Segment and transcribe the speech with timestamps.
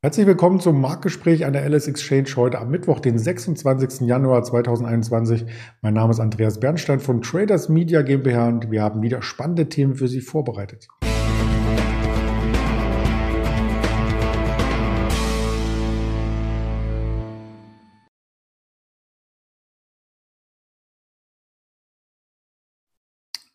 [0.00, 4.06] Herzlich willkommen zum Marktgespräch an der LS Exchange heute am Mittwoch, den 26.
[4.06, 5.44] Januar 2021.
[5.82, 9.96] Mein Name ist Andreas Bernstein von Traders Media GmbH und wir haben wieder spannende Themen
[9.96, 10.86] für Sie vorbereitet.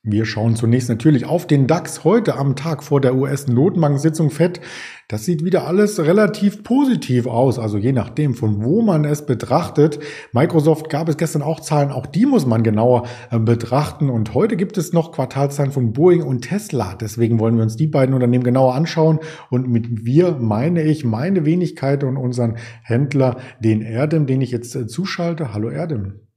[0.06, 4.60] Wir schauen zunächst natürlich auf den DAX heute am Tag vor der US-Notenbank-Sitzung FED.
[5.08, 10.00] Das sieht wieder alles relativ positiv aus, also je nachdem, von wo man es betrachtet.
[10.34, 14.10] Microsoft gab es gestern auch Zahlen, auch die muss man genauer äh, betrachten.
[14.10, 16.96] Und heute gibt es noch Quartalzahlen von Boeing und Tesla.
[16.96, 19.20] Deswegen wollen wir uns die beiden Unternehmen genauer anschauen.
[19.52, 24.76] Und mit wir meine ich meine Wenigkeit und unseren Händler, den Erdem, den ich jetzt
[24.76, 25.54] äh, zuschalte.
[25.54, 26.28] Hallo Erdem.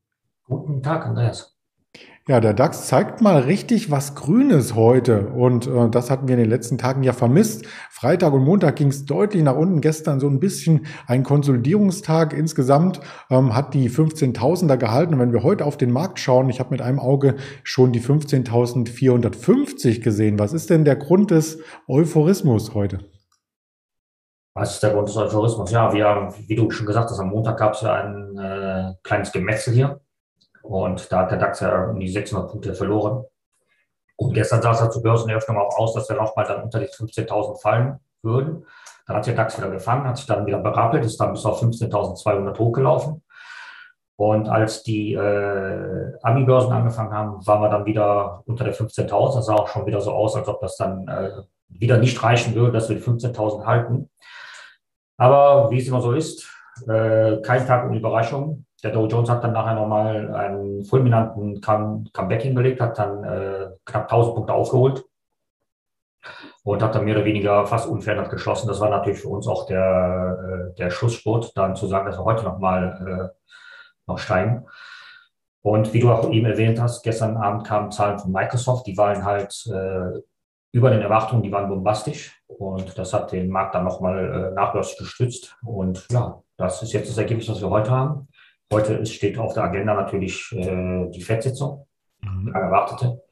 [0.45, 1.56] Guten Tag, Andreas.
[2.29, 6.41] Ja, der DAX zeigt mal richtig was Grünes heute und äh, das hatten wir in
[6.41, 7.67] den letzten Tagen ja vermisst.
[7.89, 9.81] Freitag und Montag ging es deutlich nach unten.
[9.81, 12.33] Gestern so ein bisschen ein Konsolidierungstag.
[12.33, 12.99] Insgesamt
[13.31, 15.15] ähm, hat die 15.000er gehalten.
[15.15, 18.01] Und wenn wir heute auf den Markt schauen, ich habe mit einem Auge schon die
[18.01, 20.41] 15.450 gesehen.
[20.41, 23.05] Was ist denn der Grund des Euphorismus heute?
[24.53, 25.71] Was ist der Grund des Euphorismus?
[25.71, 29.31] Ja, wir, wie du schon gesagt hast, am Montag gab es ja ein äh, kleines
[29.31, 30.01] Gemetzel hier
[30.69, 33.25] und da hat der DAX ja um die 600 Punkte verloren.
[34.17, 36.87] Und gestern sah es ja zur Börseneröffnung auch aus, dass wir nochmal dann unter die
[36.87, 38.67] 15.000 fallen würden.
[39.07, 41.63] Dann hat der DAX wieder gefangen, hat sich dann wieder berappelt, ist dann bis auf
[41.63, 43.23] 15.200 hochgelaufen.
[44.17, 49.35] Und als die äh, Ami-Börsen angefangen haben, waren wir dann wieder unter der 15.000.
[49.37, 51.31] Das sah auch schon wieder so aus, als ob das dann äh,
[51.69, 54.11] wieder nicht reichen würde, dass wir die 15.000 halten.
[55.19, 56.51] Aber wie es immer so ist,
[56.89, 58.66] äh, kein Tag ohne Überraschung.
[58.83, 64.05] Der Dow Jones hat dann nachher nochmal einen fulminanten Comeback hingelegt, hat dann äh, knapp
[64.05, 65.05] 1000 Punkte aufgeholt
[66.65, 68.69] und hat dann mehr oder weniger fast unverändert geschlossen.
[68.69, 72.25] Das war natürlich für uns auch der, äh, der Schlussspurt, dann zu sagen, dass wir
[72.25, 73.57] heute nochmal äh,
[74.07, 74.67] noch steigen.
[75.63, 79.25] Und wie du auch eben erwähnt hast, gestern Abend kamen Zahlen von Microsoft, die waren
[79.25, 80.21] halt äh,
[80.73, 82.41] über den Erwartungen, die waren bombastisch.
[82.47, 85.57] Und das hat den Markt dann nochmal äh, nachläufig gestützt.
[85.65, 88.29] Und ja, das ist jetzt das Ergebnis, was wir heute haben.
[88.73, 91.87] Heute steht auf der Agenda natürlich äh, die Fettsitzung,
[92.23, 92.53] mhm.
[92.55, 93.23] erwartete.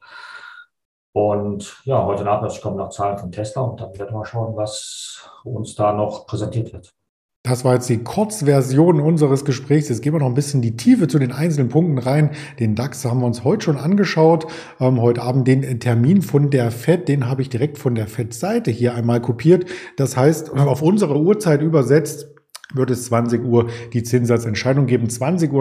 [1.11, 5.29] Und ja, heute Nachmittag kommen noch Zahlen von Tesla und dann werden wir schauen, was
[5.43, 6.93] uns da noch präsentiert wird.
[7.43, 9.87] Das war jetzt die Kurzversion unseres Gesprächs.
[9.87, 12.31] Jetzt gehen wir noch ein bisschen die Tiefe zu den einzelnen Punkten rein.
[12.59, 14.47] Den DAX haben wir uns heute schon angeschaut.
[14.79, 18.71] Ähm, heute Abend den Termin von der FED, den habe ich direkt von der FED-Seite
[18.71, 19.69] hier einmal kopiert.
[19.95, 22.34] Das heißt, auf unsere Uhrzeit übersetzt,
[22.75, 25.07] wird es 20 Uhr die Zinssatzentscheidung geben.
[25.07, 25.51] 20.30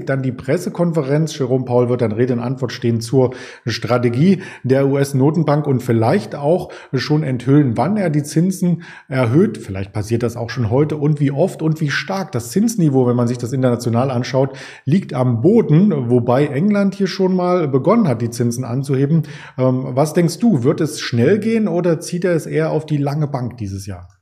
[0.00, 1.38] Uhr dann die Pressekonferenz.
[1.38, 3.34] Jerome Paul wird dann Rede und Antwort stehen zur
[3.66, 9.58] Strategie der US-Notenbank und vielleicht auch schon enthüllen, wann er die Zinsen erhöht.
[9.58, 12.32] Vielleicht passiert das auch schon heute und wie oft und wie stark.
[12.32, 17.34] Das Zinsniveau, wenn man sich das international anschaut, liegt am Boden, wobei England hier schon
[17.34, 19.22] mal begonnen hat, die Zinsen anzuheben.
[19.58, 20.62] Ähm, was denkst du?
[20.62, 24.15] Wird es schnell gehen oder zieht er es eher auf die lange Bank dieses Jahr?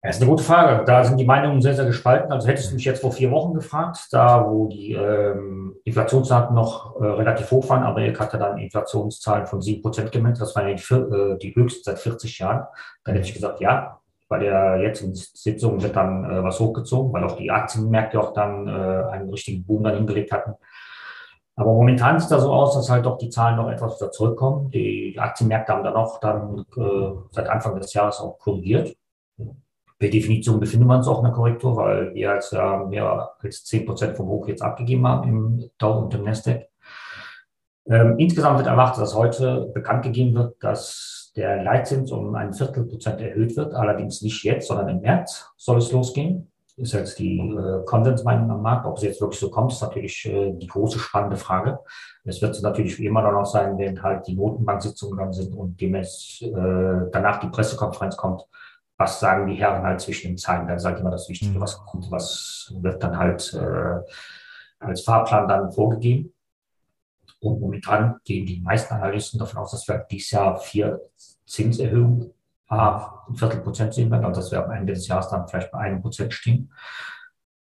[0.00, 0.84] Das ist eine gute Frage.
[0.84, 2.30] Da sind die Meinungen sehr, sehr gespalten.
[2.30, 7.00] Also hättest du mich jetzt vor vier Wochen gefragt, da wo die ähm, Inflationsdaten noch
[7.00, 10.40] äh, relativ hoch waren, Amerika hatte dann Inflationszahlen von sieben Prozent gemeldet.
[10.40, 12.66] Das waren die, äh, die höchsten seit 40 Jahren.
[13.04, 13.98] Dann hätte ich gesagt, ja,
[14.28, 18.68] bei der jetzigen Sitzung wird dann äh, was hochgezogen, weil auch die Aktienmärkte auch dann
[18.68, 20.54] äh, einen richtigen Boom dann hingelegt hatten.
[21.56, 24.70] Aber momentan sieht das so aus, dass halt doch die Zahlen noch etwas wieder zurückkommen.
[24.70, 28.94] Die Aktienmärkte haben dann auch dann äh, seit Anfang des Jahres auch korrigiert
[29.98, 33.64] per Definition befinden wir uns auch in der Korrektur, weil wir jetzt ja mehr als
[33.64, 36.68] 10 Prozent vom Hoch jetzt abgegeben haben im Dow und im Nasdaq.
[37.86, 42.84] Ähm, insgesamt wird erwartet, dass heute bekannt gegeben wird, dass der Leitzins um ein Viertel
[42.84, 46.52] Prozent erhöht wird, allerdings nicht jetzt, sondern im März soll es losgehen.
[46.76, 48.86] Ist jetzt die äh, Konsensmeinung am Markt.
[48.86, 51.80] Ob es jetzt wirklich so kommt, ist natürlich äh, die große spannende Frage.
[52.24, 56.40] Es wird natürlich wie immer auch sein, wenn halt die Notenbanksitzungen dann sind und gemäß
[56.42, 58.44] äh, danach die Pressekonferenz kommt,
[58.98, 60.66] was sagen die Herren halt zwischen den Zeilen.
[60.66, 61.60] Das ist halt immer das Wichtige, mhm.
[61.60, 64.00] was kommt, was wird dann halt äh,
[64.80, 66.34] als Fahrplan dann vorgegeben.
[67.40, 71.00] Und momentan gehen die meisten Analysten davon aus, dass wir dieses Jahr vier
[71.46, 72.32] Zinserhöhungen
[72.66, 75.78] ein Viertel Prozent sehen werden, also dass wir am Ende des Jahres dann vielleicht bei
[75.78, 76.70] einem Prozent stehen.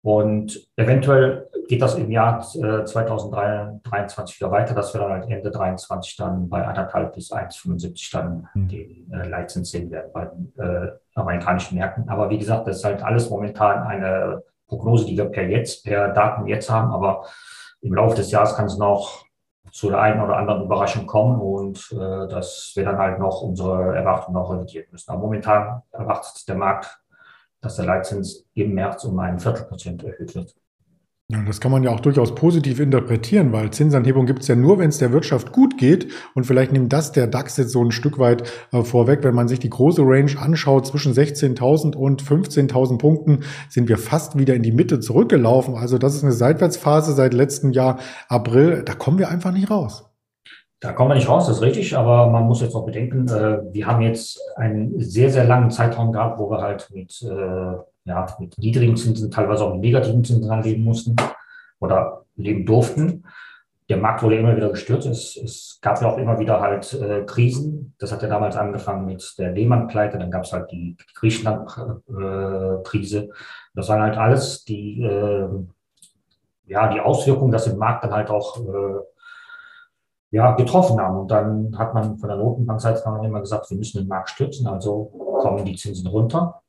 [0.01, 5.51] Und eventuell geht das im Jahr äh, 2023 wieder weiter, dass wir dann halt Ende
[5.51, 8.67] 23 dann bei anderthalb bis 1,75 dann mhm.
[8.69, 12.07] den äh, Leitzins sehen werden bei den äh, amerikanischen Märkten.
[12.07, 16.13] Aber wie gesagt, das ist halt alles momentan eine Prognose, die wir per jetzt, per
[16.13, 16.91] Daten jetzt haben.
[16.91, 17.25] Aber
[17.81, 19.25] im Laufe des Jahres kann es noch
[19.71, 23.95] zu der einen oder anderen Überraschung kommen und äh, dass wir dann halt noch unsere
[23.95, 25.11] Erwartungen noch revidieren müssen.
[25.11, 26.99] Aber momentan erwartet der Markt
[27.61, 30.55] dass der Leitzins im März um ein Viertelprozent erhöht wird.
[31.31, 34.79] Ja, das kann man ja auch durchaus positiv interpretieren, weil Zinsanhebung gibt es ja nur,
[34.79, 36.11] wenn es der Wirtschaft gut geht.
[36.33, 39.23] Und vielleicht nimmt das der DAX jetzt so ein Stück weit äh, vorweg.
[39.23, 44.39] Wenn man sich die große Range anschaut, zwischen 16.000 und 15.000 Punkten sind wir fast
[44.39, 45.75] wieder in die Mitte zurückgelaufen.
[45.75, 48.81] Also das ist eine Seitwärtsphase seit letztem Jahr April.
[48.83, 50.08] Da kommen wir einfach nicht raus.
[50.81, 53.73] Da kommen wir nicht raus, das ist richtig, aber man muss jetzt auch bedenken, äh,
[53.73, 57.75] wir haben jetzt einen sehr, sehr langen Zeitraum gehabt, wo wir halt mit äh,
[58.09, 61.15] ja, mit niedrigen Zinsen, teilweise auch mit negativen Zinsen leben mussten
[61.79, 63.25] oder leben durften.
[63.87, 65.05] Der Markt wurde immer wieder gestürzt.
[65.07, 67.93] Es, es gab ja auch immer wieder halt äh, Krisen.
[67.97, 73.29] Das hat ja damals angefangen mit der Lehman-Pleite, dann gab es halt die Griechenland-Krise.
[73.73, 75.47] Das waren halt alles die, äh,
[76.67, 78.99] ja, die Auswirkungen, dass im Markt dann halt auch äh,
[80.31, 81.17] ja, getroffen haben.
[81.17, 85.05] Und dann hat man von der Notenbankseite immer gesagt, wir müssen den Markt stützen, also
[85.39, 86.61] kommen die Zinsen runter.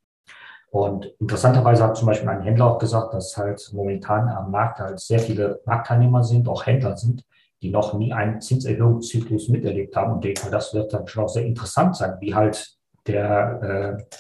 [0.71, 5.01] Und interessanterweise hat zum Beispiel ein Händler auch gesagt, dass halt momentan am Markt halt
[5.01, 7.25] sehr viele Marktteilnehmer sind, auch Händler sind,
[7.61, 10.15] die noch nie einen Zinserhöhungszyklus miterlebt haben.
[10.15, 14.17] Und denke, das wird dann schon auch sehr interessant sein, wie halt der, äh,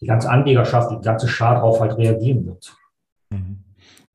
[0.00, 2.76] die ganze Anlegerschaft, die ganze Schar darauf halt reagieren wird.
[3.30, 3.64] Mhm.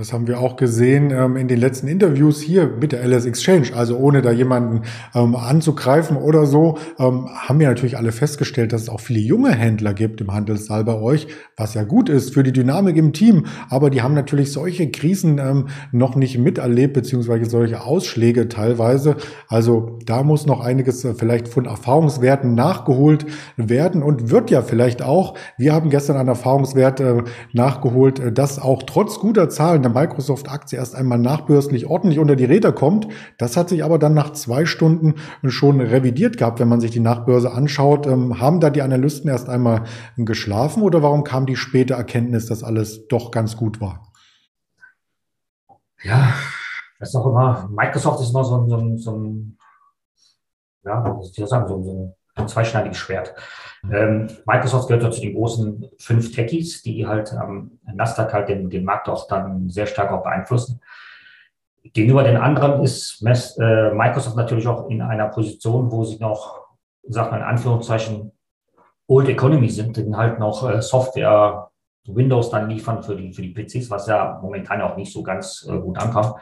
[0.01, 3.67] Das haben wir auch gesehen ähm, in den letzten Interviews hier mit der LS Exchange.
[3.75, 4.81] Also ohne da jemanden
[5.13, 9.53] ähm, anzugreifen oder so, ähm, haben wir natürlich alle festgestellt, dass es auch viele junge
[9.53, 13.45] Händler gibt im Handelssaal bei euch, was ja gut ist für die Dynamik im Team.
[13.69, 19.17] Aber die haben natürlich solche Krisen ähm, noch nicht miterlebt, beziehungsweise solche Ausschläge teilweise.
[19.49, 25.03] Also da muss noch einiges äh, vielleicht von Erfahrungswerten nachgeholt werden und wird ja vielleicht
[25.03, 25.35] auch.
[25.59, 30.95] Wir haben gestern einen Erfahrungswert äh, nachgeholt, äh, dass auch trotz guter Zahlen, Microsoft-Aktie erst
[30.95, 33.07] einmal nachbörslich ordentlich unter die Räder kommt.
[33.37, 35.15] Das hat sich aber dann nach zwei Stunden
[35.47, 38.07] schon revidiert gehabt, wenn man sich die Nachbörse anschaut.
[38.07, 39.83] Ähm, haben da die Analysten erst einmal
[40.17, 44.11] geschlafen oder warum kam die späte Erkenntnis, dass alles doch ganz gut war?
[46.03, 46.33] Ja,
[46.99, 49.57] das ist auch immer, Microsoft ist immer so ein, so ein, so ein
[50.83, 52.15] ja, was soll ich sagen, so, so ein
[52.47, 53.33] zweischneidiges Schwert.
[53.91, 58.85] Ähm, Microsoft gehört zu den großen fünf Techies, die halt am Nasdaq halt den, den
[58.85, 60.81] Markt auch dann sehr stark auch beeinflussen.
[61.83, 66.67] Gegenüber den anderen ist äh, Microsoft natürlich auch in einer Position, wo sie noch,
[67.07, 68.31] sagt man in Anführungszeichen,
[69.07, 71.69] Old Economy sind, die halt noch äh, Software,
[72.07, 75.67] Windows dann liefern für die, für die PCs, was ja momentan auch nicht so ganz
[75.69, 76.35] äh, gut ankommt.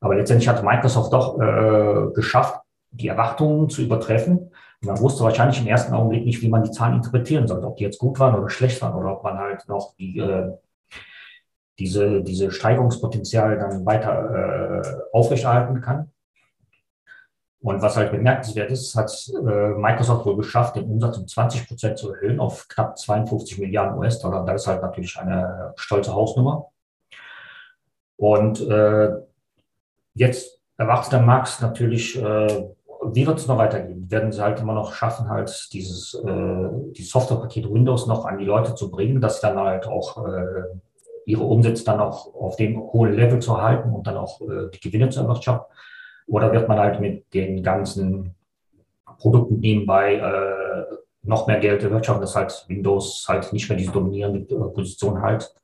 [0.00, 4.50] Aber letztendlich hat Microsoft doch äh, geschafft, die Erwartungen zu übertreffen
[4.84, 7.84] man wusste wahrscheinlich im ersten Augenblick nicht, wie man die Zahlen interpretieren sollte, ob die
[7.84, 10.52] jetzt gut waren oder schlecht waren oder ob man halt noch die, äh,
[11.78, 16.10] diese, diese Steigerungspotenzial dann weiter äh, aufrechterhalten kann.
[17.60, 21.98] Und was halt bemerkenswert ist, hat äh, Microsoft wohl geschafft, den Umsatz um 20 Prozent
[21.98, 24.44] zu erhöhen auf knapp 52 Milliarden US-Dollar.
[24.44, 26.66] Das ist halt natürlich eine stolze Hausnummer.
[28.16, 29.12] Und äh,
[30.12, 32.68] jetzt erwartet der Markt natürlich äh,
[33.12, 34.10] wie wird es noch weitergehen?
[34.10, 38.44] Werden sie halt immer noch schaffen, halt dieses äh, die Softwarepaket Windows noch an die
[38.44, 40.62] Leute zu bringen, dass sie dann halt auch äh,
[41.26, 44.80] ihre Umsätze dann auch auf dem hohen Level zu halten und dann auch äh, die
[44.80, 45.74] Gewinne zu erwirtschaften?
[46.26, 48.34] Oder wird man halt mit den ganzen
[49.18, 54.40] Produkten nebenbei äh, noch mehr Geld erwirtschaften, dass halt Windows halt nicht mehr diese dominierende
[54.40, 55.54] äh, Position halt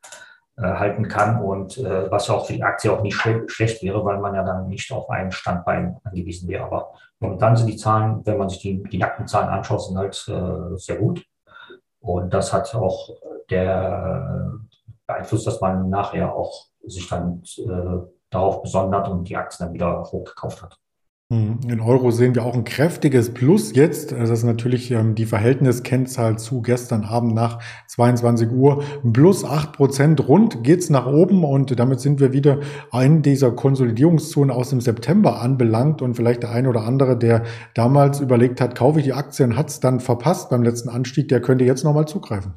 [0.67, 4.05] halten kann und äh, was ja auch für die Aktie auch nicht schle schlecht wäre,
[4.05, 6.65] weil man ja dann nicht auf einen Standbein angewiesen wäre.
[6.65, 10.29] Aber momentan sind die Zahlen, wenn man sich die, die nackten Zahlen anschaut, sind halt
[10.29, 11.25] äh, sehr gut.
[12.01, 13.11] Und das hat auch
[13.51, 14.61] der
[15.07, 20.03] beeinflusst, dass man nachher auch sich dann äh, darauf besondert und die Aktien dann wieder
[20.05, 20.79] hochgekauft hat.
[21.33, 24.11] Hm, in Euro sehen wir auch ein kräftiges Plus jetzt.
[24.11, 28.83] Das ist natürlich ähm, die Verhältniskennzahl zu gestern Abend nach 22 Uhr.
[29.13, 32.59] Plus acht Prozent rund geht's nach oben und damit sind wir wieder
[32.93, 37.45] in dieser Konsolidierungszone aus dem September anbelangt und vielleicht der eine oder andere, der
[37.75, 41.65] damals überlegt hat, kaufe ich die Aktien, hat's dann verpasst beim letzten Anstieg, der könnte
[41.65, 42.55] jetzt nochmal zugreifen.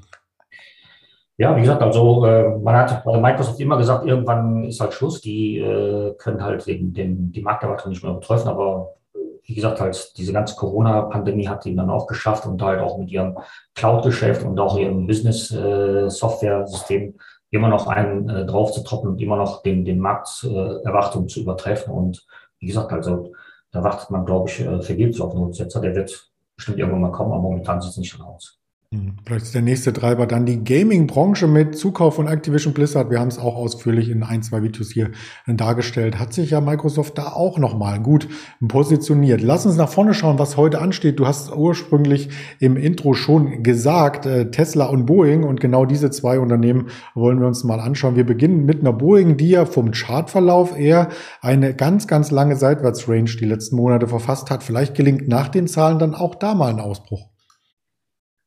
[1.37, 5.19] Ja, wie gesagt, also äh, man hat bei Microsoft immer gesagt, irgendwann ist halt Schluss.
[5.19, 9.81] Die äh, können halt den, den, die Markterwartung nicht mehr übertreffen, aber äh, wie gesagt,
[9.81, 13.39] halt diese ganze Corona-Pandemie hat die dann auch geschafft und halt auch mit ihrem
[13.73, 17.13] Cloud-Geschäft und auch ihrem Business-Software-System äh,
[17.49, 21.93] immer noch einen äh, drauf zu trocken und immer noch den, den Markterwartungen zu übertreffen.
[21.93, 22.25] Und
[22.59, 23.33] wie gesagt, also
[23.71, 25.81] da wartet man, glaube ich, äh, vergeblich auf einen Umsetzer.
[25.81, 28.59] Der wird bestimmt irgendwann mal kommen, aber momentan sieht es nicht so aus.
[28.93, 33.09] Hm, vielleicht ist der nächste Treiber dann die Gaming-Branche mit Zukauf von Activision Blizzard.
[33.09, 35.09] Wir haben es auch ausführlich in ein, zwei Videos hier
[35.47, 36.19] dargestellt.
[36.19, 38.27] Hat sich ja Microsoft da auch nochmal gut
[38.67, 39.41] positioniert.
[39.41, 41.19] Lass uns nach vorne schauen, was heute ansteht.
[41.19, 46.37] Du hast ursprünglich im Intro schon gesagt, äh, Tesla und Boeing und genau diese zwei
[46.37, 48.15] Unternehmen wollen wir uns mal anschauen.
[48.15, 51.09] Wir beginnen mit einer Boeing, die ja vom Chartverlauf eher
[51.41, 54.61] eine ganz, ganz lange Seitwärtsrange die letzten Monate verfasst hat.
[54.61, 57.32] Vielleicht gelingt nach den Zahlen dann auch da mal ein Ausbruch.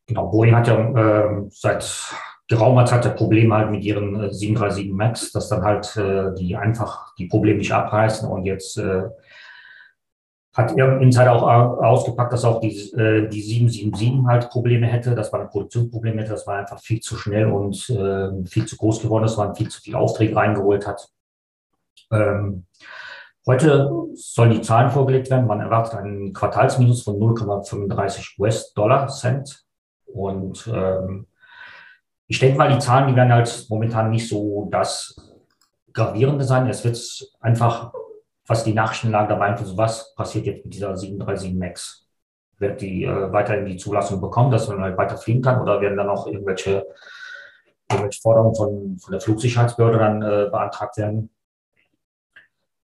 [0.06, 2.14] Genau, Boeing hat ja äh, seit
[2.48, 6.56] geraumer Zeit der Probleme halt mit ihren äh, 737 MAX, dass dann halt äh, die
[6.56, 9.04] einfach die Probleme nicht abreißen und jetzt äh,
[10.54, 15.30] hat irgendein Insider auch ausgepackt, dass auch die, äh, die 777 halt Probleme hätte, dass
[15.30, 19.02] man ein Produktionsproblem hätte, dass man einfach viel zu schnell und äh, viel zu groß
[19.02, 21.08] geworden ist, man viel zu viele Aufträge reingeholt hat.
[22.10, 22.64] Ähm,
[23.46, 25.46] heute sollen die Zahlen vorgelegt werden.
[25.46, 29.65] Man erwartet einen Quartalsminus von 0,35 US-Dollar-Cent
[30.16, 31.26] und ähm,
[32.26, 35.14] ich denke mal, die Zahlen, die werden halt momentan nicht so das
[35.92, 36.68] Gravierende sein.
[36.68, 36.98] Es wird
[37.40, 37.92] einfach,
[38.46, 42.08] was die Nachrichtenlage dabei beeinflusst, was passiert jetzt mit dieser 737 MAX?
[42.58, 45.96] Wird die äh, weiterhin die Zulassung bekommen, dass man halt weiter fliegen kann oder werden
[45.96, 46.86] dann auch irgendwelche,
[47.90, 51.30] irgendwelche Forderungen von, von der Flugsicherheitsbehörde dann äh, beantragt werden?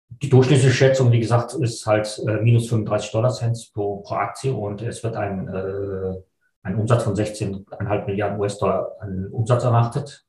[0.08, 4.54] Die durchschnittliche Schätzung, wie gesagt, ist halt äh, minus 35 Dollar Cent pro, pro Aktie
[4.54, 6.14] und es wird ein äh,
[6.66, 10.24] einen Umsatz von 16,5 Milliarden US-Dollar an Umsatz erwartet.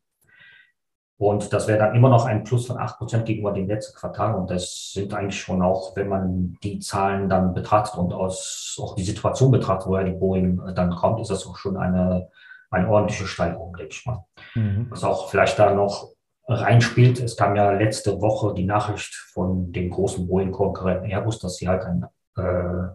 [1.20, 4.36] Und das wäre dann immer noch ein Plus von 8 Prozent gegenüber dem letzten Quartal.
[4.36, 8.94] Und das sind eigentlich schon auch, wenn man die Zahlen dann betrachtet und aus, auch
[8.94, 12.30] die Situation betrachtet, woher die Boeing dann kommt, ist das auch schon eine,
[12.70, 14.26] eine ordentliche Steigerung, denke ich mal.
[14.54, 14.88] Mhm.
[14.92, 16.12] Was auch vielleicht da noch
[16.48, 21.68] reinspielt, es kam ja letzte Woche die Nachricht von dem großen Boeing-Konkurrenten Airbus, dass sie
[21.68, 22.06] halt ein
[22.38, 22.90] äh,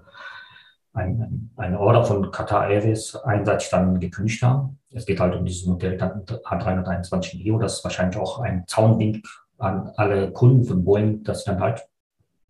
[0.94, 4.78] ein, eine Order von Qatar Airways einseitig dann gekündigt haben.
[4.90, 7.58] Es geht halt um dieses Modell A321 Neo.
[7.58, 9.26] Das ist wahrscheinlich auch ein Zaunwink
[9.58, 11.82] an alle Kunden von Boeing, dass sie dann halt,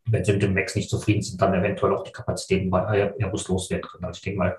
[0.07, 3.47] wenn sie mit dem Max nicht zufrieden sind, dann eventuell auch die Kapazitäten bei Airbus
[3.49, 4.05] loswerden können.
[4.05, 4.59] Also ich denke mal,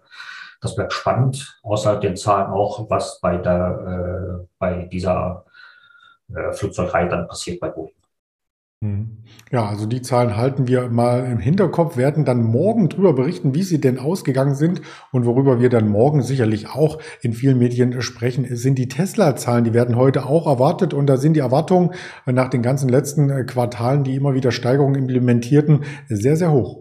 [0.62, 1.60] das bleibt spannend.
[1.63, 5.46] Außerhalb den Zahlen auch, was bei der, äh, bei dieser
[6.34, 7.94] äh, Flugzeugreihe dann passiert bei Boeing.
[8.84, 9.20] Mhm.
[9.50, 13.63] Ja, also die Zahlen halten wir mal im Hinterkopf, werden dann morgen drüber berichten, wie
[13.63, 14.82] sie denn ausgegangen sind
[15.13, 19.63] und worüber wir dann morgen sicherlich auch in vielen Medien sprechen, sind die Tesla-Zahlen.
[19.63, 21.92] Die werden heute auch erwartet und da sind die Erwartungen
[22.25, 26.80] nach den ganzen letzten äh, Quartalen, die immer wieder Steigerungen implementierten, sehr, sehr hoch.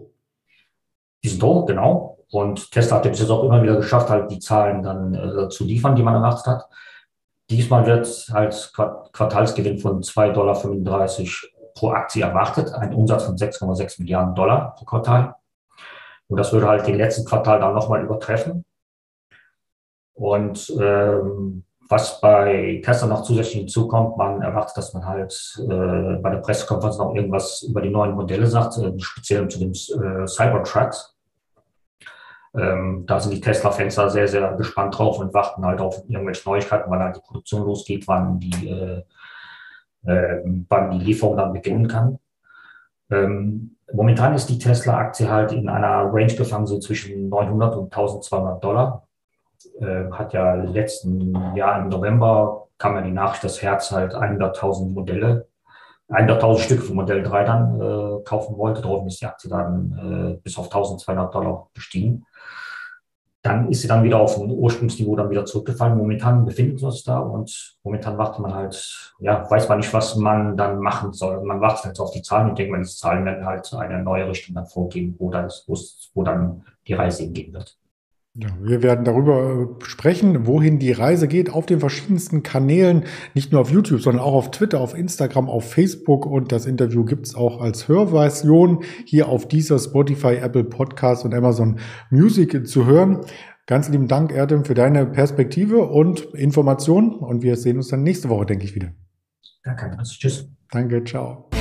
[1.23, 2.17] Die sind hoch, genau.
[2.31, 5.95] Und Tesla hat es auch immer wieder geschafft, halt die Zahlen dann äh, zu liefern,
[5.95, 6.65] die man erwartet hat.
[7.49, 8.73] Diesmal wird halt
[9.13, 10.33] Quartalsgewinn von 2,35
[10.83, 11.07] Dollar
[11.75, 15.35] pro Aktie erwartet, ein Umsatz von 6,6 Milliarden Dollar pro Quartal.
[16.27, 18.65] Und das würde halt den letzten Quartal dann nochmal übertreffen.
[20.13, 26.29] Und ähm, was bei Tesla noch zusätzlich hinzukommt, man erwartet, dass man halt äh, bei
[26.29, 31.15] der Pressekonferenz noch irgendwas über die neuen Modelle sagt, äh, speziell zu den äh, Cybertrucks.
[32.55, 36.89] Ähm, da sind die Tesla-Fans sehr, sehr gespannt drauf und warten halt auf irgendwelche Neuigkeiten,
[36.89, 39.03] wann halt die Produktion losgeht, wann die
[40.05, 42.19] äh, wann die Lieferung dann beginnen kann.
[43.09, 48.63] Ähm, momentan ist die Tesla-Aktie halt in einer Range gefangen, so zwischen 900 und 1200
[48.63, 49.07] Dollar.
[49.79, 54.91] Äh, hat ja letzten Jahr im November kam ja die Nachricht, dass Herz halt 100.000
[54.91, 55.47] Modelle,
[56.09, 58.81] 100.000 Stück von Modell 3 dann äh, kaufen wollte.
[58.81, 62.25] Daraufhin ist die Aktie dann äh, bis auf 1200 Dollar gestiegen.
[63.43, 65.97] Dann ist sie dann wieder auf ein Ursprungsniveau dann wieder zurückgefallen.
[65.97, 70.15] Momentan befinden wir uns da und momentan wartet man halt, ja, weiß man nicht, was
[70.15, 71.43] man dann machen soll.
[71.43, 74.29] Man wartet halt auf die Zahlen und denkt mal, diese Zahlen werden halt eine neue
[74.29, 75.51] Richtung dann vorgeben, wo dann,
[76.13, 77.77] wo dann die Reise hingehen wird.
[78.35, 83.03] Ja, wir werden darüber äh, sprechen, wohin die Reise geht, auf den verschiedensten Kanälen,
[83.35, 87.05] nicht nur auf YouTube, sondern auch auf Twitter, auf Instagram, auf Facebook und das Interview
[87.05, 91.77] gibt's auch als Hörversion hier auf dieser Spotify, Apple Podcast und Amazon
[92.09, 93.21] Music zu hören.
[93.67, 98.29] Ganz lieben Dank, Erdem, für deine Perspektive und Informationen und wir sehen uns dann nächste
[98.29, 98.93] Woche, denke ich, wieder.
[99.63, 100.49] Danke, tschüss.
[100.71, 101.52] Danke, ciao.